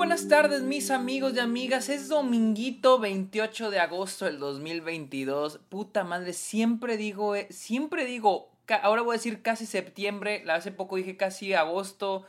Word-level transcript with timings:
buenas 0.00 0.28
tardes 0.28 0.62
mis 0.62 0.90
amigos 0.90 1.34
y 1.34 1.40
amigas, 1.40 1.90
es 1.90 2.08
dominguito 2.08 2.98
28 2.98 3.70
de 3.70 3.80
agosto 3.80 4.24
del 4.24 4.38
2022, 4.38 5.60
puta 5.68 6.04
madre, 6.04 6.32
siempre 6.32 6.96
digo, 6.96 7.36
eh, 7.36 7.46
siempre 7.50 8.06
digo, 8.06 8.50
ahora 8.82 9.02
voy 9.02 9.12
a 9.12 9.18
decir 9.18 9.42
casi 9.42 9.66
septiembre, 9.66 10.42
hace 10.48 10.72
poco 10.72 10.96
dije 10.96 11.18
casi 11.18 11.52
agosto, 11.52 12.24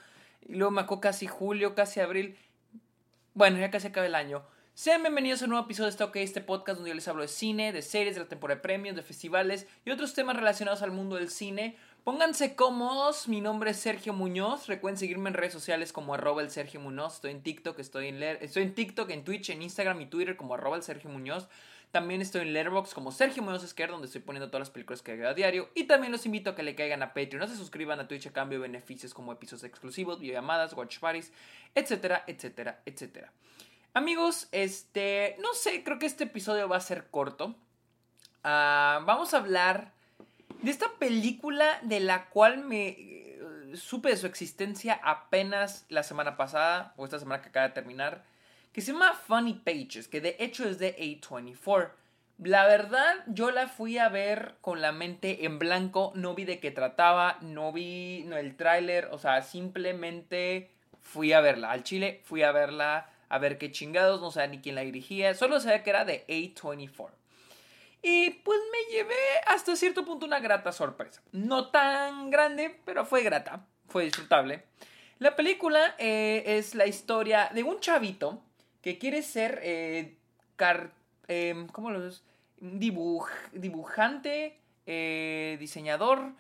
y 0.46 0.56
luego 0.56 0.72
me 0.72 0.82
acuerdo 0.82 1.00
casi 1.00 1.28
julio, 1.28 1.74
casi 1.74 2.02
abril, 2.02 2.36
bueno, 3.36 3.58
ya 3.58 3.72
casi 3.72 3.88
acaba 3.88 4.06
el 4.06 4.16
año. 4.16 4.44
Sean 4.74 5.02
bienvenidos 5.02 5.42
a 5.42 5.46
un 5.46 5.52
nuevo 5.52 5.66
episodio 5.66 5.86
de 5.86 5.92
Stock, 5.92 6.14
este 6.18 6.42
podcast 6.42 6.78
donde 6.78 6.90
yo 6.90 6.96
les 6.96 7.08
hablo 7.08 7.22
de 7.22 7.30
cine, 7.30 7.72
de 7.72 7.82
series, 7.82 8.16
de 8.16 8.22
la 8.22 8.28
temporada 8.28 8.56
de 8.56 8.64
premios, 8.64 8.98
de 8.98 9.02
festivales 9.02 9.66
y 9.86 9.92
otros 9.92 10.14
temas 10.14 10.36
relacionados 10.36 10.82
al 10.82 10.92
mundo 10.92 11.16
del 11.16 11.30
cine. 11.30 11.78
Pónganse 12.04 12.56
cómodos, 12.56 13.28
mi 13.28 13.42
nombre 13.42 13.70
es 13.70 13.78
Sergio 13.78 14.12
Muñoz, 14.12 14.66
recuerden 14.66 14.98
seguirme 14.98 15.30
en 15.30 15.36
redes 15.36 15.54
sociales 15.54 15.94
como 15.94 16.16
arroba 16.16 16.42
el 16.42 16.50
Sergio 16.50 16.80
Muñoz, 16.80 17.16
estoy 17.16 17.30
en 17.30 17.44
TikTok, 17.44 17.78
estoy 17.78 18.08
en, 18.08 18.24
estoy 18.24 18.64
en 18.64 18.74
TikTok, 18.74 19.12
en 19.12 19.24
Twitch, 19.24 19.52
en 19.52 19.62
Instagram 19.62 20.02
y 20.02 20.08
Twitter 20.08 20.36
como 20.36 20.56
arroba 20.56 20.78
el 20.78 20.82
Sergio 20.82 21.12
Muñoz. 21.12 21.48
También 21.92 22.20
estoy 22.22 22.42
en 22.42 22.54
Letterboxd 22.54 22.94
como 22.94 23.12
Sergio 23.12 23.44
Muñoz 23.44 23.64
Esquer, 23.64 23.92
donde 23.92 24.08
estoy 24.08 24.22
poniendo 24.22 24.50
todas 24.50 24.62
las 24.62 24.70
películas 24.72 25.04
que 25.04 25.12
hago 25.12 25.28
a 25.28 25.36
diario. 25.36 25.70
Y 25.76 25.84
también 25.84 26.12
los 26.12 26.26
invito 26.26 26.50
a 26.50 26.56
que 26.56 26.64
le 26.64 26.74
caigan 26.74 27.04
a 27.04 27.14
Patreon, 27.14 27.40
no 27.40 27.48
se 27.48 27.56
suscriban 27.56 28.00
a 28.00 28.08
Twitch 28.08 28.26
a 28.26 28.34
cambio 28.34 28.58
de 28.58 28.64
beneficios 28.64 29.14
como 29.14 29.32
episodios 29.32 29.66
exclusivos, 29.66 30.20
videollamadas, 30.20 30.74
watch 30.74 30.98
parties, 30.98 31.32
etcétera, 31.76 32.24
etcétera, 32.26 32.82
etcétera. 32.84 33.32
Amigos, 33.94 34.48
este, 34.52 35.36
no 35.40 35.54
sé, 35.54 35.84
creo 35.84 36.00
que 36.00 36.08
este 36.08 36.24
episodio 36.24 36.68
va 36.68 36.78
a 36.78 36.82
ser 36.82 37.12
corto. 37.12 37.54
Ah, 38.44 39.04
vamos 39.06 39.36
a 39.36 39.38
hablar 39.38 40.01
de 40.62 40.72
esta 40.72 40.90
película 41.00 41.80
de 41.82 42.00
la 42.00 42.30
cual 42.30 42.60
me 42.60 42.90
eh, 42.90 43.72
supe 43.76 44.10
de 44.10 44.18
su 44.18 44.28
existencia 44.28 45.00
apenas 45.04 45.86
la 45.90 46.04
semana 46.04 46.38
pasada, 46.38 46.94
o 46.98 47.06
esta 47.06 47.20
semana 47.20 47.42
que 47.42 47.50
acaba 47.50 47.68
de 47.68 47.74
terminar, 47.74 48.24
que 48.72 48.82
se 48.82 48.94
llama 48.94 49.14
Funny 49.14 49.56
Pages, 49.56 50.08
que 50.08 50.22
de 50.22 50.36
hecho 50.40 50.68
es 50.68 50.80
de 50.80 50.96
A24. 50.98 51.92
La 52.44 52.66
verdad, 52.66 53.16
yo 53.28 53.52
la 53.52 53.68
fui 53.68 53.98
a 53.98 54.10
ver 54.10 54.56
con 54.62 54.82
la 54.82 54.92
mente 54.92 55.46
en 55.46 55.60
blanco, 55.60 56.12
no 56.16 56.34
vi 56.34 56.46
de 56.46 56.60
qué 56.60 56.72
trataba, 56.72 57.38
no 57.42 57.72
vi 57.72 58.24
no, 58.26 58.38
el 58.38 58.56
tráiler, 58.56 59.10
o 59.12 59.20
sea, 59.20 59.42
simplemente 59.44 60.72
fui 61.02 61.34
a 61.34 61.42
verla. 61.42 61.72
Al 61.72 61.84
chile 61.84 62.22
fui 62.24 62.42
a 62.42 62.52
verla, 62.52 63.10
a 63.30 63.38
ver 63.38 63.58
qué 63.58 63.72
chingados, 63.72 64.22
no 64.22 64.32
sabía 64.32 64.48
ni 64.48 64.60
quién 64.60 64.76
la 64.76 64.82
dirigía, 64.82 65.36
solo 65.36 65.60
sabía 65.60 65.84
que 65.84 65.90
era 65.92 66.06
de 66.06 66.26
A24. 66.28 67.21
Y 68.02 68.32
pues 68.32 68.60
me 68.72 68.94
llevé 68.94 69.16
hasta 69.46 69.76
cierto 69.76 70.04
punto 70.04 70.26
una 70.26 70.40
grata 70.40 70.72
sorpresa. 70.72 71.22
No 71.32 71.70
tan 71.70 72.30
grande, 72.32 72.80
pero 72.84 73.06
fue 73.06 73.22
grata, 73.22 73.68
fue 73.88 74.06
disfrutable. 74.06 74.64
La 75.20 75.36
película 75.36 75.96
eh, 76.00 76.44
es 76.46 76.74
la 76.74 76.88
historia 76.88 77.52
de 77.54 77.62
un 77.64 77.80
chavito 77.80 78.42
que 78.82 78.98
quiere 78.98 79.22
ser 79.22 79.60
eh, 79.62 80.18
em, 81.28 81.68
¿cómo 81.68 81.92
lo 81.92 82.08
es? 82.08 82.24
dibujante, 82.60 84.58
eh, 84.86 85.58
diseñador. 85.60 86.34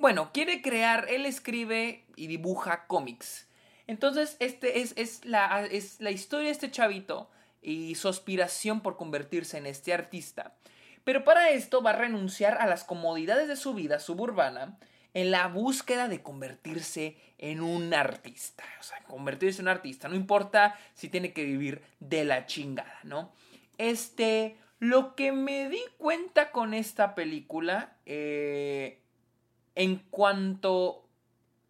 bueno, 0.00 0.30
quiere 0.32 0.62
crear, 0.62 1.06
él 1.08 1.26
escribe 1.26 2.04
y 2.16 2.26
dibuja 2.26 2.86
cómics. 2.86 3.48
Entonces, 3.86 4.36
este 4.40 4.80
es, 4.80 4.94
es, 4.96 5.24
la, 5.24 5.64
es 5.64 6.00
la 6.00 6.10
historia 6.10 6.46
de 6.46 6.52
este 6.52 6.70
chavito 6.70 7.30
y 7.60 7.94
su 7.94 8.08
aspiración 8.08 8.80
por 8.80 8.96
convertirse 8.96 9.58
en 9.58 9.66
este 9.66 9.92
artista. 9.92 10.54
Pero 11.04 11.22
para 11.22 11.50
esto 11.50 11.82
va 11.82 11.90
a 11.90 11.96
renunciar 11.96 12.58
a 12.58 12.66
las 12.66 12.84
comodidades 12.84 13.46
de 13.46 13.56
su 13.56 13.74
vida 13.74 14.00
suburbana 14.00 14.78
en 15.12 15.30
la 15.30 15.46
búsqueda 15.46 16.08
de 16.08 16.22
convertirse 16.22 17.16
en 17.38 17.60
un 17.60 17.94
artista. 17.94 18.64
O 18.80 18.82
sea, 18.82 18.98
convertirse 19.06 19.60
en 19.60 19.68
un 19.68 19.72
artista. 19.72 20.08
No 20.08 20.16
importa 20.16 20.76
si 20.94 21.08
tiene 21.08 21.32
que 21.32 21.44
vivir 21.44 21.82
de 22.00 22.24
la 22.24 22.46
chingada, 22.46 22.98
¿no? 23.04 23.32
Este, 23.78 24.56
lo 24.80 25.14
que 25.14 25.30
me 25.30 25.68
di 25.68 25.80
cuenta 25.98 26.50
con 26.50 26.74
esta 26.74 27.14
película, 27.14 27.92
eh, 28.06 29.00
en 29.74 29.96
cuanto, 30.10 31.06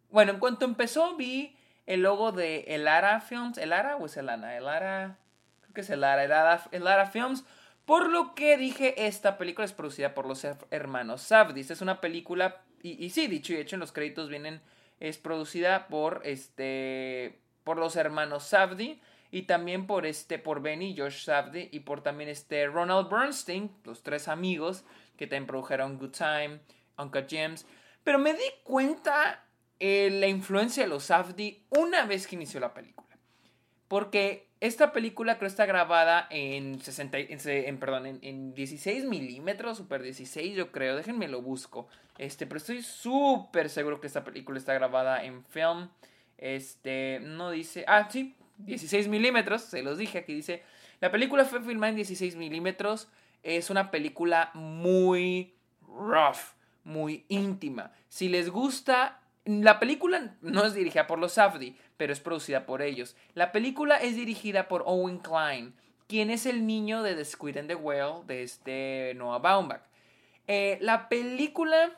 bueno, 0.09 0.33
en 0.33 0.39
cuanto 0.39 0.65
empezó 0.65 1.15
vi 1.15 1.55
el 1.85 2.01
logo 2.01 2.31
de 2.31 2.61
Elara 2.67 3.21
Films, 3.21 3.57
¿Elara 3.57 3.97
o 3.97 4.07
es 4.07 4.17
Elana? 4.17 4.57
Elara, 4.57 5.17
creo 5.61 5.73
que 5.73 5.81
es 5.81 5.89
Elara, 5.89 6.23
Elara, 6.23 6.63
Elara 6.71 7.05
Films 7.05 7.45
por 7.85 8.09
lo 8.09 8.33
que 8.33 8.57
dije, 8.57 9.05
esta 9.05 9.37
película 9.37 9.65
es 9.65 9.73
producida 9.73 10.13
por 10.13 10.25
los 10.25 10.45
hermanos 10.71 11.21
Safdie. 11.21 11.61
es 11.61 11.81
una 11.81 12.01
película, 12.01 12.61
y, 12.81 13.09
sí, 13.09 13.27
dicho 13.27 13.53
y 13.53 13.57
hecho, 13.57 13.75
en 13.75 13.79
los 13.79 13.91
créditos 13.91 14.29
vienen, 14.29 14.61
es 14.99 15.17
producida 15.17 15.87
por, 15.87 16.21
este, 16.23 17.39
por 17.63 17.77
los 17.77 17.95
hermanos 17.95 18.43
Safdie 18.43 18.99
y 19.31 19.43
también 19.43 19.85
por 19.87 20.05
este, 20.05 20.39
por 20.39 20.61
Benny, 20.61 20.95
Josh 20.97 21.25
Safdie 21.25 21.69
y 21.71 21.81
por 21.81 22.01
también 22.01 22.29
este 22.29 22.67
Ronald 22.67 23.09
Bernstein, 23.09 23.69
los 23.83 24.01
tres 24.01 24.27
amigos 24.27 24.83
que 25.17 25.27
también 25.27 25.47
produjeron 25.47 25.97
Good 25.97 26.11
Time, 26.11 26.59
Uncle 26.97 27.25
James. 27.29 27.65
Pero 28.03 28.17
me 28.17 28.33
di 28.33 28.43
cuenta 28.63 29.43
eh, 29.79 30.09
la 30.11 30.27
influencia 30.27 30.83
de 30.83 30.89
los 30.89 31.05
Safdie 31.05 31.63
una 31.69 32.05
vez 32.05 32.27
que 32.27 32.35
inició 32.35 32.59
la 32.59 32.73
película. 32.73 33.04
Porque 33.87 34.47
esta 34.61 34.91
película 34.91 35.37
creo 35.37 35.47
está 35.47 35.65
grabada 35.65 36.27
en 36.29 36.79
60, 36.79 37.17
en, 37.19 37.77
perdón, 37.77 38.19
en, 38.21 38.53
16 38.53 39.05
milímetros, 39.05 39.77
super 39.77 40.01
16 40.01 40.55
yo 40.55 40.71
creo, 40.71 40.95
déjenme 40.95 41.27
lo 41.27 41.41
busco. 41.41 41.87
Este, 42.17 42.47
pero 42.47 42.57
estoy 42.57 42.81
súper 42.81 43.69
seguro 43.69 44.01
que 44.01 44.07
esta 44.07 44.23
película 44.23 44.57
está 44.57 44.73
grabada 44.73 45.23
en 45.23 45.43
film. 45.43 45.89
Este, 46.37 47.19
no 47.21 47.51
dice, 47.51 47.85
ah, 47.87 48.09
sí, 48.09 48.35
16 48.57 49.07
milímetros, 49.07 49.61
se 49.61 49.83
los 49.83 49.97
dije, 49.97 50.19
aquí 50.19 50.33
dice, 50.33 50.63
la 50.99 51.11
película 51.11 51.45
fue 51.45 51.61
filmada 51.61 51.91
en 51.91 51.97
16 51.97 52.35
milímetros, 52.35 53.09
es 53.43 53.69
una 53.69 53.91
película 53.91 54.51
muy 54.53 55.53
rough, 55.87 56.55
muy 56.83 57.25
íntima. 57.29 57.91
Si 58.09 58.29
les 58.29 58.49
gusta 58.49 59.21
la 59.45 59.79
película 59.79 60.35
no 60.41 60.65
es 60.65 60.73
dirigida 60.73 61.05
por 61.05 61.19
los 61.19 61.33
Safdie, 61.33 61.75
pero 61.97 62.13
es 62.13 62.19
producida 62.19 62.65
por 62.65 62.81
ellos. 62.81 63.15
La 63.33 63.51
película 63.51 63.97
es 63.97 64.15
dirigida 64.15 64.67
por 64.67 64.83
Owen 64.85 65.19
Klein, 65.19 65.73
quien 66.07 66.29
es 66.29 66.45
el 66.45 66.65
niño 66.67 67.03
de 67.03 67.15
The 67.15 67.25
Squid 67.25 67.57
and 67.57 67.67
the 67.67 67.75
Whale 67.75 68.23
de 68.27 68.43
este 68.43 69.13
Noah 69.15 69.39
Baumbach. 69.39 69.81
Eh, 70.47 70.77
la 70.81 71.09
película 71.09 71.91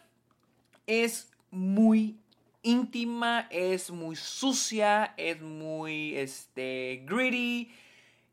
es 0.86 1.32
muy 1.52 2.18
íntima, 2.62 3.48
es 3.50 3.92
muy 3.92 4.16
sucia, 4.16 5.14
es 5.18 5.42
muy 5.42 6.16
este, 6.16 7.04
gritty. 7.06 7.72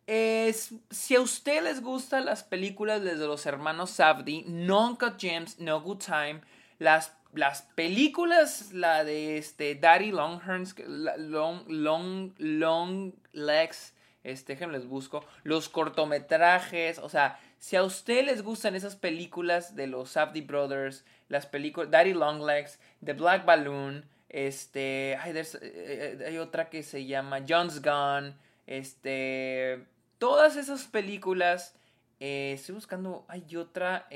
Es, 0.06 0.74
si 0.90 1.16
a 1.16 1.20
ustedes 1.20 1.62
les 1.62 1.82
gustan 1.82 2.26
las 2.26 2.44
películas 2.44 3.02
de 3.02 3.16
los 3.16 3.46
hermanos 3.46 3.90
Safdie, 3.90 4.44
No 4.46 4.86
Uncut 4.86 5.18
Gems, 5.18 5.58
No 5.58 5.80
Good 5.80 5.98
Time, 6.04 6.40
las 6.84 7.12
las 7.34 7.62
películas, 7.74 8.72
la 8.72 9.04
de 9.04 9.38
este 9.38 9.74
Daddy 9.74 10.10
Longhorns, 10.10 10.76
Long, 10.78 11.64
Long, 11.68 12.32
Long 12.38 13.12
Legs, 13.32 13.94
este, 14.22 14.54
déjenme 14.54 14.78
les 14.78 14.86
busco, 14.86 15.24
los 15.42 15.68
cortometrajes, 15.68 16.98
o 16.98 17.08
sea, 17.08 17.38
si 17.58 17.76
a 17.76 17.82
ustedes 17.82 18.26
les 18.26 18.42
gustan 18.42 18.74
esas 18.74 18.96
películas 18.96 19.74
de 19.74 19.86
los 19.86 20.10
Safdie 20.10 20.42
Brothers, 20.42 21.04
las 21.28 21.46
películas 21.46 21.90
Daddy 21.90 22.14
Longlegs, 22.14 22.78
The 23.04 23.14
Black 23.14 23.44
Balloon, 23.44 24.04
este, 24.28 25.16
hay, 25.20 25.32
eh, 25.36 25.44
eh, 25.60 26.24
hay 26.26 26.38
otra 26.38 26.68
que 26.70 26.82
se 26.82 27.04
llama 27.04 27.44
John's 27.46 27.82
Gone, 27.82 28.34
este, 28.66 29.84
todas 30.18 30.56
esas 30.56 30.84
películas, 30.84 31.74
eh, 32.20 32.52
estoy 32.54 32.76
buscando, 32.76 33.24
hay 33.28 33.56
otra, 33.56 34.06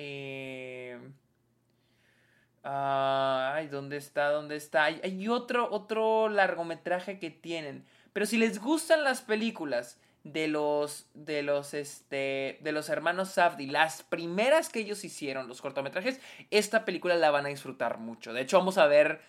ay, 2.63 3.69
¿dónde 3.69 3.97
está? 3.97 4.31
¿Dónde 4.31 4.57
está? 4.57 4.85
Hay, 4.85 5.29
otro, 5.29 5.69
otro 5.71 6.29
largometraje 6.29 7.19
que 7.19 7.31
tienen. 7.31 7.85
Pero 8.13 8.27
si 8.27 8.39
les 8.39 8.61
gustan 8.61 9.05
las 9.05 9.23
películas 9.23 9.99
de 10.25 10.49
los, 10.49 11.07
de 11.15 11.43
los, 11.43 11.75
este, 11.75 12.59
de 12.61 12.73
los 12.73 12.89
hermanos 12.89 13.31
Safdie, 13.31 13.71
las 13.71 14.03
primeras 14.03 14.69
que 14.69 14.81
ellos 14.81 15.05
hicieron, 15.05 15.49
los 15.49 15.63
cortometrajes, 15.63 16.21
esta 16.51 16.85
película 16.85 17.15
la 17.15 17.31
van 17.31 17.47
a 17.47 17.51
disfrutar 17.51 17.99
mucho. 17.99 18.33
De 18.33 18.43
hecho, 18.43 18.59
vamos 18.59 18.79
a 18.79 18.87
ver 18.87 19.21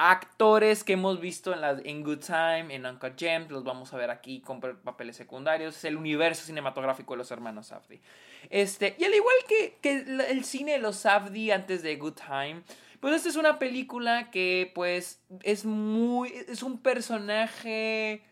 actores 0.00 0.84
que 0.84 0.92
hemos 0.92 1.20
visto 1.20 1.52
en, 1.52 1.60
la, 1.60 1.76
en 1.84 2.04
Good 2.04 2.20
Time, 2.20 2.72
en 2.72 2.86
Uncle 2.86 3.14
Gems, 3.16 3.50
los 3.50 3.64
vamos 3.64 3.92
a 3.92 3.96
ver 3.96 4.10
aquí 4.10 4.40
con 4.40 4.60
papeles 4.60 5.16
secundarios, 5.16 5.76
es 5.76 5.84
el 5.84 5.96
universo 5.96 6.44
cinematográfico 6.44 7.14
de 7.14 7.18
los 7.18 7.30
hermanos 7.32 7.66
Safdie. 7.66 8.00
Este, 8.48 8.94
y 8.96 9.04
al 9.04 9.12
igual 9.12 9.34
que, 9.48 9.76
que 9.82 10.04
el 10.30 10.44
cine 10.44 10.72
de 10.72 10.78
los 10.78 10.98
Safdie 10.98 11.52
antes 11.52 11.82
de 11.82 11.96
Good 11.96 12.14
Time, 12.14 12.62
pues 13.00 13.16
esta 13.16 13.28
es 13.28 13.34
una 13.34 13.58
película 13.58 14.30
que 14.30 14.70
pues 14.72 15.20
es 15.42 15.64
muy, 15.64 16.32
es 16.46 16.62
un 16.62 16.80
personaje 16.80 18.22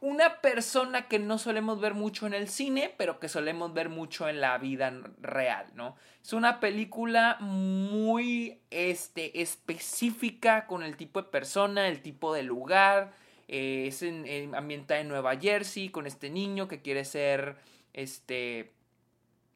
una 0.00 0.40
persona 0.40 1.08
que 1.08 1.18
no 1.18 1.38
solemos 1.38 1.80
ver 1.80 1.94
mucho 1.94 2.26
en 2.26 2.34
el 2.34 2.48
cine, 2.48 2.94
pero 2.96 3.18
que 3.18 3.28
solemos 3.28 3.72
ver 3.74 3.88
mucho 3.88 4.28
en 4.28 4.40
la 4.40 4.56
vida 4.58 4.92
real, 5.20 5.66
¿no? 5.74 5.96
Es 6.22 6.32
una 6.32 6.60
película 6.60 7.36
muy 7.40 8.60
este, 8.70 9.40
específica 9.40 10.66
con 10.66 10.82
el 10.82 10.96
tipo 10.96 11.22
de 11.22 11.28
persona, 11.28 11.88
el 11.88 12.02
tipo 12.02 12.32
de 12.32 12.42
lugar, 12.42 13.12
eh, 13.48 13.86
es 13.88 14.02
en, 14.02 14.26
en, 14.26 14.54
ambientada 14.54 15.00
en 15.00 15.08
Nueva 15.08 15.36
Jersey 15.36 15.88
con 15.88 16.06
este 16.06 16.30
niño 16.30 16.68
que 16.68 16.82
quiere 16.82 17.04
ser, 17.04 17.56
este, 17.94 18.72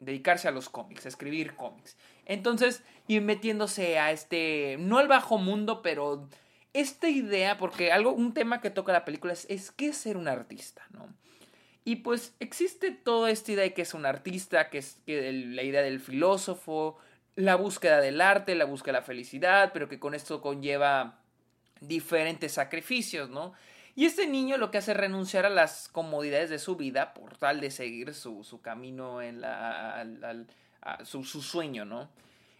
dedicarse 0.00 0.49
a 0.49 0.50
los 0.50 0.69
cómics, 0.69 1.06
a 1.06 1.09
escribir 1.09 1.55
cómics. 1.55 1.97
Entonces, 2.25 2.83
ir 3.06 3.23
metiéndose 3.23 3.99
a 3.99 4.11
este, 4.11 4.77
no 4.79 4.99
al 4.99 5.09
bajo 5.09 5.38
mundo, 5.38 5.83
pero 5.83 6.29
esta 6.75 7.09
idea, 7.09 7.59
porque 7.59 7.93
algo, 7.93 8.13
un 8.13 8.35
tema 8.35 8.61
que 8.61 8.71
toca 8.71 8.93
la 8.93 9.05
película 9.05 9.33
es, 9.33 9.47
es 9.49 9.71
qué 9.71 9.89
es 9.89 9.97
ser 9.97 10.17
un 10.17 10.29
artista, 10.29 10.87
¿no? 10.91 11.09
Y 11.85 11.97
pues 11.97 12.35
existe 12.39 12.93
toda 12.93 13.31
esta 13.31 13.53
idea 13.53 13.65
de 13.65 13.75
que 13.75 13.83
es 13.83 13.93
un 13.93 14.07
artista, 14.07 14.71
que 14.71 14.79
es 14.79 14.99
que 15.05 15.33
la 15.33 15.63
idea 15.63 15.83
del 15.83 16.01
filósofo, 16.01 16.97
la 17.35 17.57
búsqueda 17.57 18.01
del 18.01 18.21
arte, 18.21 18.55
la 18.55 18.67
búsqueda 18.67 18.95
de 18.95 19.01
la 19.01 19.07
felicidad, 19.07 19.71
pero 19.73 19.89
que 19.89 19.99
con 19.99 20.15
esto 20.15 20.41
conlleva 20.41 21.19
diferentes 21.81 22.53
sacrificios, 22.53 23.31
¿no? 23.31 23.53
Y 23.95 24.07
este 24.07 24.27
niño 24.27 24.57
lo 24.57 24.71
que 24.71 24.79
hace 24.79 24.93
es 24.93 24.97
renunciar 24.97 25.45
a 25.45 25.51
las 25.51 25.89
comodidades 25.89 26.51
de 26.51 26.59
su 26.59 26.77
vida 26.77 27.13
por 27.13 27.37
tal 27.37 27.61
de 27.61 27.71
seguir 27.71 28.15
su, 28.15 28.43
su 28.45 28.63
camino 28.63 29.21
en 29.21 29.41
la, 29.41 30.07
su, 31.05 31.25
su, 31.25 31.43
sueño, 31.43 31.85
¿no? 31.85 32.09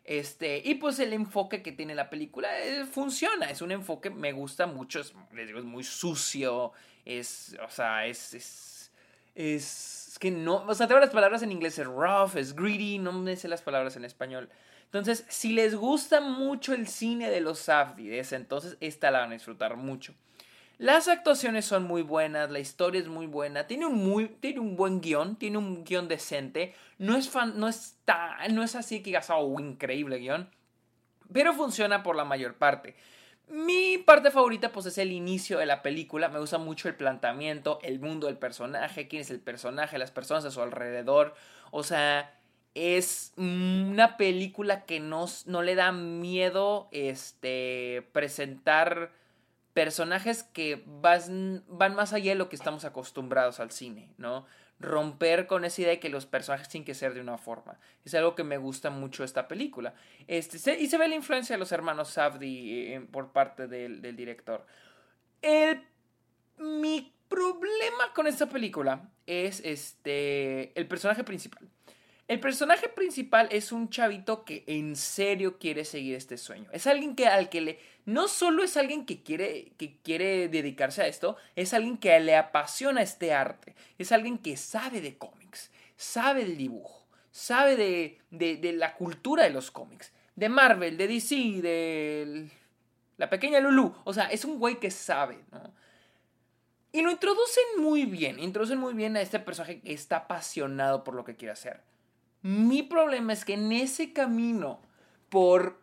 Este, 0.05 0.61
y 0.65 0.75
pues 0.75 0.99
el 0.99 1.13
enfoque 1.13 1.63
que 1.63 1.71
tiene 1.71 1.95
la 1.95 2.11
película 2.11 2.49
eh, 2.59 2.85
funciona, 2.87 3.51
es 3.51 3.63
un 3.63 3.71
enfoque, 3.71 4.11
me 4.11 4.33
gusta 4.33 4.67
mucho, 4.67 5.01
es, 5.01 5.15
les 5.33 5.47
digo, 5.47 5.61
es 5.61 5.65
muy 5.65 5.85
sucio, 5.85 6.73
es, 7.05 7.57
o 7.65 7.71
sea, 7.71 8.07
es, 8.07 8.35
es, 8.35 8.93
es, 9.37 10.17
que 10.19 10.33
no, 10.33 10.65
o 10.67 10.75
sea, 10.75 10.89
tengo 10.89 11.01
las 11.01 11.11
palabras 11.11 11.43
en 11.45 11.53
inglés, 11.53 11.79
es 11.79 11.87
rough, 11.87 12.37
es 12.37 12.55
greedy, 12.55 12.99
no 12.99 13.13
me 13.13 13.37
sé 13.37 13.47
las 13.47 13.63
palabras 13.63 13.95
en 13.97 14.05
español. 14.05 14.49
Entonces, 14.87 15.25
si 15.29 15.53
les 15.53 15.77
gusta 15.77 16.21
mucho 16.21 16.75
el 16.75 16.89
cine 16.89 17.31
de 17.31 17.41
los 17.41 17.61
Safdies, 17.61 18.33
entonces 18.33 18.77
esta 18.81 19.11
la 19.11 19.21
van 19.21 19.31
a 19.31 19.35
disfrutar 19.35 19.77
mucho. 19.77 20.15
Las 20.79 21.09
actuaciones 21.09 21.65
son 21.65 21.85
muy 21.85 22.03
buenas, 22.03 22.51
la 22.51 22.59
historia 22.59 23.01
es 23.01 23.09
muy 23.09 23.27
buena, 23.27 23.67
tiene 23.67 23.87
un, 23.87 23.97
muy, 23.97 24.29
tiene 24.29 24.61
un 24.61 24.77
buen 24.77 25.01
guion, 25.01 25.37
tiene 25.37 25.59
un 25.59 25.85
guion 25.85 26.09
decente, 26.09 26.75
no 26.99 27.17
es, 27.17 27.29
fan, 27.29 27.59
no, 27.59 27.69
está, 27.69 28.37
no 28.51 28.63
es 28.63 28.75
así 28.75 28.99
que 28.99 29.07
digas, 29.11 29.31
oh, 29.31 29.61
increíble 29.61 30.19
guion, 30.19 30.49
pero 31.33 31.53
funciona 31.53 32.03
por 32.03 32.17
la 32.17 32.25
mayor 32.25 32.55
parte. 32.55 32.97
Mi 33.49 33.99
parte 33.99 34.31
favorita 34.31 34.73
pues 34.73 34.87
es 34.87 34.99
el 34.99 35.13
inicio 35.13 35.59
de 35.59 35.67
la 35.67 35.83
película, 35.83 36.29
me 36.29 36.39
gusta 36.39 36.59
mucho 36.59 36.89
el 36.89 36.95
planteamiento, 36.95 37.79
el 37.83 38.01
mundo 38.01 38.27
del 38.27 38.39
personaje, 38.39 39.09
quién 39.09 39.23
es 39.23 39.31
el 39.31 39.41
personaje, 39.41 39.99
las 39.99 40.11
personas 40.11 40.45
a 40.45 40.51
su 40.51 40.63
alrededor, 40.63 41.35
o 41.71 41.83
sea, 41.83 42.35
es 42.75 43.35
una 43.37 44.17
película 44.17 44.85
que 44.85 45.01
no, 45.01 45.27
no 45.47 45.63
le 45.63 45.75
da 45.75 45.93
miedo 45.93 46.89
este, 46.91 48.09
presentar 48.13 49.13
personajes 49.75 50.43
que 50.43 50.83
van, 50.87 51.65
van 51.67 51.95
más 51.95 52.13
allá 52.13 52.33
de 52.33 52.39
lo 52.39 52.49
que 52.49 52.57
estamos 52.57 52.85
acostumbrados 52.85 53.61
al 53.61 53.71
cine, 53.71 54.11
¿no? 54.19 54.47
Romper 54.79 55.47
con 55.47 55.65
esa 55.65 55.83
idea 55.83 55.93
de 55.93 56.01
que 56.01 56.09
los 56.09 56.27
personajes 56.27 56.69
tienen 56.69 56.85
que 56.85 56.95
ser 56.95 57.15
de 57.15 57.21
una 57.21 57.39
forma. 57.39 57.79
Es 58.05 58.15
algo 58.15 58.35
que 58.35 58.45
me 58.45 58.59
gusta 58.59 58.91
mucho 58.91 59.25
esta 59.25 59.49
película. 59.49 59.95
Este, 60.27 60.79
y 60.79 60.89
se 60.89 60.99
ve 60.99 61.09
la 61.09 61.15
influencia 61.15 61.55
de 61.55 61.61
los 61.61 61.73
hermanos 61.73 62.09
Safdie 62.09 62.97
eh, 62.97 63.01
por 63.01 63.33
parte 63.33 63.69
del, 63.69 64.03
del 64.03 64.17
director. 64.17 64.67
El, 65.41 65.83
mi 66.59 67.15
problema 67.29 68.13
con 68.15 68.27
esta 68.27 68.47
película 68.47 69.09
es 69.27 69.61
este, 69.65 70.79
el 70.79 70.87
personaje 70.87 71.25
principal. 71.25 71.69
El 72.29 72.41
personaje 72.41 72.89
principal 72.89 73.49
es 73.51 73.73
un 73.73 73.91
chavito 73.91 74.45
que 74.45 74.65
en 74.67 74.97
serio 74.97 75.59
quiere 75.59 75.85
seguir 75.85 76.15
este 76.15 76.39
sueño. 76.39 76.69
Es 76.73 76.87
alguien 76.87 77.15
que 77.15 77.27
al 77.27 77.49
que 77.49 77.61
le 77.61 77.79
no 78.05 78.29
solo 78.29 78.65
es 78.65 78.77
alguien 78.77 79.07
que 79.07 79.23
quiere 79.23 79.73
que 79.79 79.99
quiere 80.03 80.49
dedicarse 80.49 81.03
a 81.03 81.07
esto, 81.07 81.37
es 81.55 81.73
alguien 81.75 81.99
que 81.99 82.19
le 82.21 82.37
apasiona 82.37 83.03
este 83.03 83.33
arte. 83.33 83.75
Es 83.99 84.13
alguien 84.13 84.39
que 84.39 84.57
sabe 84.57 85.01
de 85.01 85.19
cómics, 85.19 85.71
sabe 85.97 86.45
del 86.45 86.57
dibujo, 86.57 87.07
sabe 87.31 87.77
de, 87.77 88.19
de, 88.31 88.73
la 88.73 88.95
cultura 88.95 89.45
de 89.45 89.51
los 89.51 89.71
cómics, 89.71 90.13
de 90.35 90.49
Marvel, 90.49 90.97
de 90.97 91.07
DC, 91.07 91.35
de 91.63 92.51
la 93.17 93.31
pequeña 93.31 93.61
Lulu. 93.61 93.95
O 94.05 94.13
sea, 94.13 94.27
es 94.27 94.45
un 94.45 94.59
güey 94.59 94.81
que 94.81 94.91
sabe, 94.91 95.39
¿no? 95.51 95.73
Y 96.95 97.01
lo 97.01 97.11
introducen 97.11 97.65
muy 97.79 98.05
bien, 98.05 98.39
introducen 98.39 98.79
muy 98.79 98.93
bien 98.93 99.17
a 99.17 99.23
este 99.23 99.39
personaje 99.39 99.81
que 99.81 99.95
está 99.95 100.17
apasionado 100.17 101.05
por 101.05 101.15
lo 101.15 101.25
que 101.25 101.37
quiere 101.37 101.53
hacer. 101.53 101.81
Mi 102.43 102.83
problema 102.83 103.33
es 103.33 103.47
que 103.47 103.55
en 103.55 103.73
ese 103.73 104.13
camino, 104.13 104.83
por, 105.31 105.82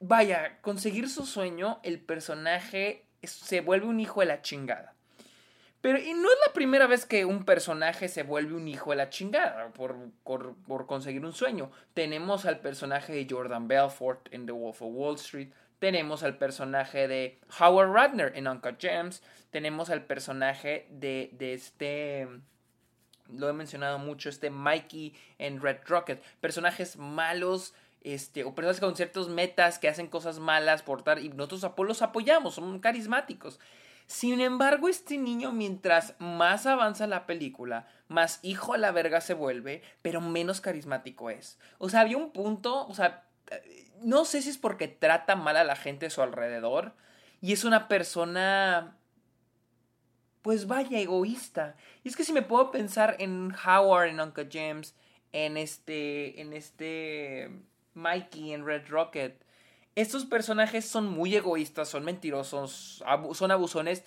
vaya, 0.00 0.58
conseguir 0.60 1.08
su 1.08 1.26
sueño, 1.26 1.80
el 1.82 2.00
personaje 2.00 3.06
se 3.22 3.60
vuelve 3.60 3.86
un 3.86 4.00
hijo 4.00 4.20
de 4.20 4.26
la 4.26 4.42
chingada. 4.42 4.94
Pero 5.84 5.98
y 5.98 6.14
no 6.14 6.30
es 6.30 6.38
la 6.46 6.54
primera 6.54 6.86
vez 6.86 7.04
que 7.04 7.26
un 7.26 7.44
personaje 7.44 8.08
se 8.08 8.22
vuelve 8.22 8.54
un 8.54 8.68
hijo 8.68 8.90
de 8.90 8.96
la 8.96 9.10
chingada 9.10 9.68
por, 9.74 9.96
por, 10.22 10.86
conseguir 10.86 11.22
un 11.26 11.34
sueño. 11.34 11.70
Tenemos 11.92 12.46
al 12.46 12.60
personaje 12.60 13.12
de 13.12 13.26
Jordan 13.28 13.68
Belfort 13.68 14.32
en 14.32 14.46
The 14.46 14.52
Wolf 14.52 14.80
of 14.80 14.88
Wall 14.94 15.16
Street. 15.16 15.50
Tenemos 15.80 16.22
al 16.22 16.38
personaje 16.38 17.06
de 17.06 17.38
Howard 17.60 17.92
Ratner 17.92 18.32
en 18.34 18.48
Uncle 18.48 18.78
James. 18.80 19.22
Tenemos 19.50 19.90
al 19.90 20.06
personaje 20.06 20.86
de, 20.88 21.28
de 21.34 21.52
este 21.52 22.28
lo 23.28 23.48
he 23.48 23.52
mencionado 23.52 23.98
mucho, 23.98 24.28
este 24.28 24.50
Mikey 24.50 25.14
en 25.38 25.60
Red 25.60 25.78
Rocket, 25.86 26.22
personajes 26.40 26.96
malos, 26.96 27.74
este, 28.04 28.44
o 28.44 28.54
personas 28.54 28.80
con 28.80 28.94
ciertos 28.94 29.28
metas 29.28 29.78
que 29.78 29.88
hacen 29.88 30.06
cosas 30.06 30.38
malas 30.38 30.82
por 30.82 31.02
tal, 31.02 31.24
y 31.24 31.30
nosotros 31.30 31.72
los 31.78 32.02
apoyamos, 32.02 32.54
son 32.54 32.78
carismáticos. 32.78 33.58
Sin 34.06 34.40
embargo, 34.40 34.88
este 34.88 35.16
niño, 35.16 35.50
mientras 35.50 36.14
más 36.18 36.66
avanza 36.66 37.06
la 37.06 37.26
película, 37.26 37.88
más 38.06 38.38
hijo 38.42 38.74
a 38.74 38.78
la 38.78 38.92
verga 38.92 39.22
se 39.22 39.32
vuelve, 39.32 39.82
pero 40.02 40.20
menos 40.20 40.60
carismático 40.60 41.30
es. 41.30 41.58
O 41.78 41.88
sea, 41.88 42.00
había 42.00 42.18
un 42.18 42.30
punto, 42.30 42.86
o 42.86 42.94
sea, 42.94 43.24
no 44.02 44.26
sé 44.26 44.42
si 44.42 44.50
es 44.50 44.58
porque 44.58 44.88
trata 44.88 45.36
mal 45.36 45.56
a 45.56 45.64
la 45.64 45.74
gente 45.74 46.06
a 46.06 46.10
su 46.10 46.20
alrededor, 46.20 46.92
y 47.40 47.52
es 47.52 47.64
una 47.64 47.88
persona 47.88 48.96
pues 50.42 50.66
vaya 50.66 50.98
egoísta. 50.98 51.74
Y 52.02 52.08
es 52.08 52.16
que 52.16 52.24
si 52.24 52.34
me 52.34 52.42
puedo 52.42 52.70
pensar 52.70 53.16
en 53.18 53.54
Howard, 53.66 54.08
en 54.08 54.20
Uncle 54.20 54.48
James, 54.52 54.94
en 55.32 55.56
este, 55.56 56.38
en 56.42 56.52
este 56.52 57.50
Mikey, 57.94 58.52
en 58.52 58.66
Red 58.66 58.88
Rocket, 58.88 59.44
estos 59.96 60.24
personajes 60.24 60.84
son 60.84 61.08
muy 61.08 61.36
egoístas, 61.36 61.88
son 61.88 62.04
mentirosos, 62.04 63.02
son 63.32 63.50
abusones, 63.50 64.02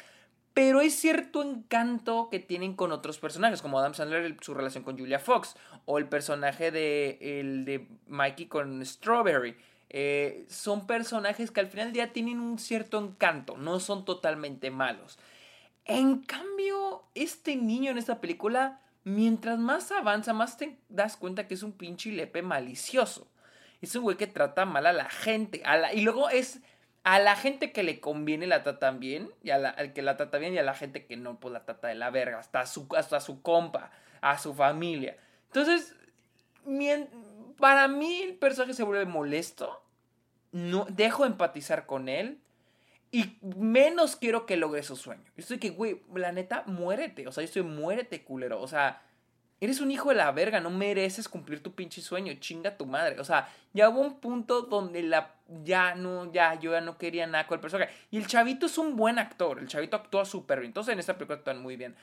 pero 0.54 0.80
hay 0.80 0.90
cierto 0.90 1.44
encanto 1.44 2.30
que 2.30 2.40
tienen 2.40 2.74
con 2.74 2.92
otros 2.92 3.20
personajes, 3.20 3.62
como 3.62 3.80
Adam 3.80 3.94
Sandler, 3.94 4.36
su 4.42 4.54
relación 4.54 4.84
con 4.84 4.98
Julia 4.98 5.20
Fox, 5.20 5.56
o 5.86 5.98
el 5.98 6.10
personaje 6.10 6.72
de, 6.72 7.40
el 7.40 7.64
de 7.64 7.88
Mikey 8.08 8.48
con 8.48 8.86
Strawberry. 8.86 9.56
Eh, 9.90 10.46
son 10.50 10.86
personajes 10.88 11.52
que 11.52 11.62
al 11.62 11.68
final 11.68 11.94
día 11.94 12.12
tienen 12.12 12.42
un 12.42 12.60
cierto 12.60 13.00
encanto, 13.00 13.56
no 13.56 13.80
son 13.80 14.04
totalmente 14.04 14.72
malos. 14.72 15.18
En 15.86 16.22
cambio, 16.22 17.04
este 17.16 17.56
niño 17.56 17.92
en 17.92 17.98
esta 17.98 18.20
película, 18.20 18.82
mientras 19.06 19.58
más 19.58 19.92
avanza, 19.94 20.34
más 20.34 20.58
te 20.58 20.78
das 20.90 21.16
cuenta 21.16 21.48
que 21.48 21.54
es 21.54 21.64
un 21.64 21.72
pinche 21.72 22.12
lepe 22.12 22.42
malicioso. 22.42 23.28
Es 23.82 23.96
un 23.96 24.04
güey 24.04 24.18
que 24.18 24.28
trata 24.28 24.66
mal 24.66 24.86
a 24.86 24.94
la 24.94 25.10
gente. 25.10 25.64
y 25.94 26.02
luego 26.02 26.30
es 26.30 26.62
a 27.04 27.20
la 27.20 27.36
gente 27.36 27.72
que 27.72 27.84
le 27.84 28.02
conviene 28.02 28.48
la 28.48 28.64
tratan 28.64 29.00
bien, 29.00 29.32
y 29.42 29.52
a 29.52 29.58
la, 29.58 29.70
al 29.70 29.94
que 29.94 30.02
la 30.02 30.18
trata 30.18 30.40
bien, 30.40 30.54
y 30.54 30.58
a 30.58 30.64
la 30.64 30.74
gente 30.74 31.06
que 31.06 31.16
no, 31.16 31.40
pues 31.40 31.54
la 31.54 31.64
trata 31.64 31.88
de 31.88 31.96
la 31.96 32.10
verga, 32.10 32.38
hasta 32.38 32.66
su, 32.66 32.86
hasta 32.98 33.22
su 33.22 33.42
compa, 33.42 33.92
a 34.20 34.38
su 34.38 34.54
familia. 34.54 35.16
Entonces, 35.46 35.96
para 37.58 37.88
mí 37.88 38.22
el 38.24 38.36
personaje 38.36 38.74
se 38.74 38.84
vuelve 38.84 39.06
molesto. 39.06 39.82
No, 40.52 40.86
dejo 40.90 41.24
de 41.24 41.30
empatizar 41.30 41.86
con 41.86 42.10
él. 42.10 42.40
Y 43.12 43.38
menos 43.42 44.18
quiero 44.18 44.46
que 44.46 44.58
logre 44.58 44.84
su 44.84 44.98
sueño. 44.98 45.24
Yo 45.38 45.42
estoy 45.42 45.60
que, 45.60 45.70
güey, 45.70 46.02
la 46.14 46.32
neta, 46.34 46.64
muérete. 46.66 47.28
O 47.28 47.32
sea, 47.32 47.42
yo 47.42 47.46
estoy, 47.46 47.64
muérete, 47.64 48.24
culero. 48.24 48.62
O 48.62 48.68
sea, 48.68 49.02
eres 49.60 49.82
un 49.82 49.92
hijo 49.92 50.10
de 50.10 50.16
la 50.16 50.32
verga, 50.32 50.60
no 50.60 50.70
mereces 50.70 51.28
cumplir 51.28 51.64
tu 51.64 51.74
pinche 51.74 52.02
sueño, 52.02 52.34
chinga 52.40 52.78
tu 52.78 52.86
madre. 52.86 53.20
O 53.20 53.24
sea, 53.24 53.50
ya 53.74 53.90
hubo 53.90 54.02
un 54.02 54.20
punto 54.20 54.62
donde 54.62 55.04
la 55.04 55.34
ya 55.64 55.96
no, 55.96 56.32
ya, 56.32 56.60
yo 56.60 56.72
ya 56.72 56.82
no 56.82 56.98
quería 56.98 57.26
nada 57.28 57.48
con 57.48 57.56
el 57.56 57.62
personaje. 57.62 57.92
Y 58.12 58.18
el 58.18 58.28
chavito 58.28 58.66
es 58.66 58.78
un 58.78 58.96
buen 58.96 59.20
actor, 59.20 59.60
el 59.60 59.68
chavito 59.68 59.98
actúa 59.98 60.26
súper 60.26 60.60
bien. 60.60 60.70
Entonces 60.70 60.94
en 60.94 61.00
esta 61.00 61.16
película 61.18 61.38
actúan 61.38 61.62
muy 61.62 61.76
bien. 61.76 61.96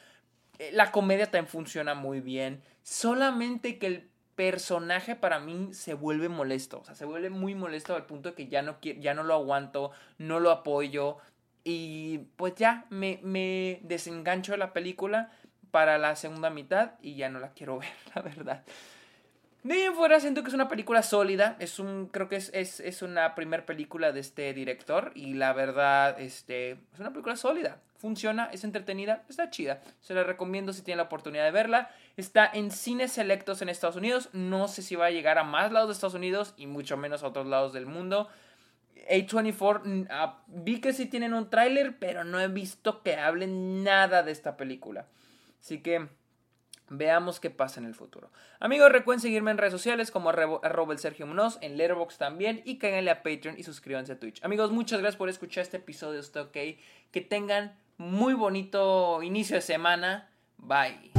Eh, 0.58 0.70
la 0.72 0.90
comedia 0.90 1.26
también 1.26 1.48
funciona 1.48 1.94
muy 1.94 2.20
bien. 2.20 2.62
Solamente 2.82 3.78
que 3.78 3.86
el 3.86 4.08
personaje 4.34 5.14
para 5.14 5.38
mí 5.38 5.72
se 5.72 5.94
vuelve 5.94 6.28
molesto. 6.28 6.80
O 6.80 6.84
sea, 6.84 6.94
se 6.94 7.04
vuelve 7.04 7.30
muy 7.30 7.54
molesto 7.54 7.94
al 7.94 8.06
punto 8.06 8.30
de 8.30 8.34
que 8.34 8.48
ya 8.48 8.62
no, 8.62 8.78
ya 8.80 9.14
no 9.14 9.22
lo 9.22 9.34
aguanto, 9.34 9.92
no 10.18 10.40
lo 10.40 10.50
apoyo. 10.50 11.18
Y 11.62 12.18
pues 12.36 12.54
ya 12.56 12.86
me, 12.90 13.20
me 13.22 13.80
desengancho 13.82 14.52
de 14.52 14.58
la 14.58 14.72
película 14.72 15.30
para 15.74 15.98
la 15.98 16.14
segunda 16.14 16.50
mitad 16.50 16.92
y 17.02 17.16
ya 17.16 17.28
no 17.28 17.40
la 17.40 17.50
quiero 17.50 17.78
ver, 17.80 17.90
la 18.14 18.22
verdad. 18.22 18.62
De 19.64 19.74
ahí 19.74 19.92
fuera 19.92 20.20
siento 20.20 20.44
que 20.44 20.48
es 20.48 20.54
una 20.54 20.68
película 20.68 21.02
sólida, 21.02 21.56
es 21.58 21.80
un, 21.80 22.06
creo 22.06 22.28
que 22.28 22.36
es, 22.36 22.52
es, 22.54 22.78
es 22.78 23.02
una 23.02 23.34
primera 23.34 23.66
película 23.66 24.12
de 24.12 24.20
este 24.20 24.54
director 24.54 25.10
y 25.16 25.34
la 25.34 25.52
verdad, 25.52 26.20
este, 26.20 26.78
es 26.92 27.00
una 27.00 27.10
película 27.10 27.34
sólida, 27.34 27.80
funciona, 27.96 28.50
es 28.52 28.62
entretenida, 28.62 29.24
está 29.28 29.50
chida. 29.50 29.82
Se 30.00 30.14
la 30.14 30.22
recomiendo 30.22 30.72
si 30.72 30.82
tienen 30.82 30.98
la 30.98 31.04
oportunidad 31.06 31.42
de 31.42 31.50
verla. 31.50 31.90
Está 32.16 32.48
en 32.54 32.70
cines 32.70 33.10
selectos 33.10 33.60
en 33.60 33.68
Estados 33.68 33.96
Unidos. 33.96 34.28
No 34.32 34.68
sé 34.68 34.80
si 34.80 34.94
va 34.94 35.06
a 35.06 35.10
llegar 35.10 35.38
a 35.38 35.42
más 35.42 35.72
lados 35.72 35.88
de 35.88 35.94
Estados 35.94 36.14
Unidos 36.14 36.54
y 36.56 36.68
mucho 36.68 36.96
menos 36.96 37.24
a 37.24 37.26
otros 37.26 37.48
lados 37.48 37.72
del 37.72 37.86
mundo. 37.86 38.28
A24, 39.10 39.80
mm, 39.82 40.06
ah, 40.08 40.38
vi 40.46 40.80
que 40.80 40.92
sí 40.92 41.06
tienen 41.06 41.34
un 41.34 41.50
tráiler, 41.50 41.98
pero 41.98 42.22
no 42.22 42.38
he 42.38 42.46
visto 42.46 43.02
que 43.02 43.16
hablen 43.16 43.82
nada 43.82 44.22
de 44.22 44.30
esta 44.30 44.56
película. 44.56 45.06
Así 45.64 45.80
que 45.80 46.08
Veamos 46.90 47.40
qué 47.40 47.48
pasa 47.48 47.80
en 47.80 47.86
el 47.86 47.94
futuro. 47.94 48.30
Amigos, 48.60 48.92
recuerden 48.92 49.20
seguirme 49.20 49.50
en 49.50 49.56
redes 49.56 49.72
sociales 49.72 50.10
como 50.10 50.28
arroba 50.28 50.92
el 50.92 50.98
Sergio 50.98 51.26
Munoz, 51.26 51.58
en 51.62 51.78
Letterboxd 51.78 52.18
también, 52.18 52.60
y 52.66 52.76
cáiganle 52.76 53.10
a 53.10 53.22
Patreon 53.22 53.58
y 53.58 53.62
suscríbanse 53.62 54.12
a 54.12 54.20
Twitch. 54.20 54.44
Amigos, 54.44 54.70
muchas 54.70 55.00
gracias 55.00 55.16
por 55.16 55.30
escuchar 55.30 55.62
este 55.62 55.78
episodio. 55.78 56.20
Está 56.20 56.42
ok. 56.42 56.56
Que 57.10 57.20
tengan 57.22 57.74
muy 57.96 58.34
bonito 58.34 59.22
inicio 59.22 59.56
de 59.56 59.62
semana. 59.62 60.30
Bye. 60.58 61.12